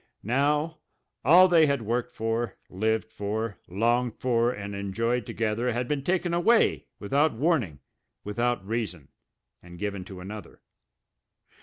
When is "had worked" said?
1.67-2.09